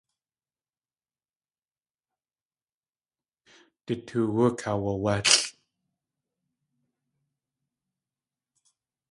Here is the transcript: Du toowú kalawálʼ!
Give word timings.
Du 3.85 3.93
toowú 4.05 4.45
kalawálʼ! 4.59 5.29